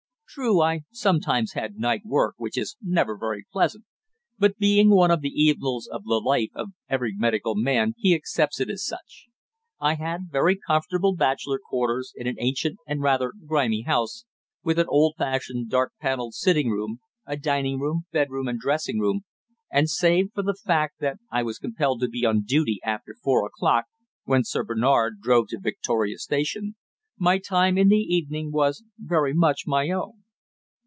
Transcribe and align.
True, 0.33 0.61
I 0.61 0.83
sometimes 0.91 1.51
had 1.55 1.75
night 1.75 2.03
work, 2.05 2.35
which 2.37 2.57
is 2.57 2.77
never 2.81 3.17
very 3.17 3.45
pleasant, 3.51 3.83
but 4.39 4.55
being 4.57 4.89
one 4.89 5.11
of 5.11 5.19
the 5.19 5.27
evils 5.27 5.87
of 5.91 6.05
the 6.05 6.21
life 6.25 6.51
of 6.55 6.69
every 6.89 7.13
medical 7.13 7.53
man 7.53 7.95
he 7.97 8.15
accepts 8.15 8.61
it 8.61 8.69
as 8.69 8.85
such. 8.85 9.27
I 9.81 9.95
had 9.95 10.31
very 10.31 10.57
comfortable 10.57 11.17
bachelor 11.17 11.59
quarters 11.59 12.13
in 12.15 12.27
an 12.27 12.37
ancient 12.39 12.77
and 12.87 13.01
rather 13.01 13.33
grimy 13.45 13.81
house, 13.81 14.23
with 14.63 14.79
an 14.79 14.85
old 14.87 15.15
fashioned 15.17 15.69
dark 15.69 15.91
panelled 15.99 16.33
sitting 16.33 16.69
room, 16.69 17.01
a 17.25 17.35
dining 17.35 17.77
room, 17.77 18.05
bedroom 18.13 18.47
and 18.47 18.57
dressing 18.57 18.99
room, 19.01 19.25
and, 19.69 19.89
save 19.89 20.29
for 20.33 20.43
the 20.43 20.55
fact 20.63 21.01
that 21.01 21.17
I 21.29 21.43
was 21.43 21.59
compelled 21.59 21.99
to 21.99 22.07
be 22.07 22.23
on 22.25 22.43
duty 22.45 22.79
after 22.85 23.17
four 23.21 23.45
o'clock, 23.45 23.83
when 24.23 24.45
Sir 24.45 24.63
Bernard 24.63 25.19
drove 25.19 25.47
to 25.49 25.59
Victoria 25.59 26.17
Station, 26.17 26.77
my 27.17 27.37
time 27.37 27.77
in 27.77 27.89
the 27.89 27.97
evening 27.97 28.53
was 28.53 28.81
very 28.97 29.33
much 29.33 29.63
my 29.67 29.89
own. 29.89 30.13